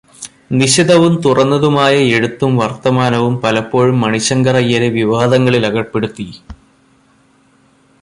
[0.51, 6.27] നിശിതവും തുറന്നതുമായ എഴുത്തും വർത്തമാനവും പലപ്പോഴും മണിശങ്കർ അയ്യരെ വിവാദങ്ങളിൽ അകപ്പെടുത്തി.